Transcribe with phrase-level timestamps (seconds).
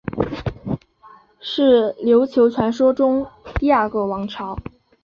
[1.39, 3.27] 是琉球传说中
[3.59, 4.57] 第二个王朝。